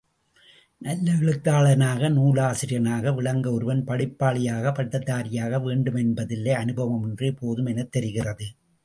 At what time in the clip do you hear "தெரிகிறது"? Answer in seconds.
7.91-8.47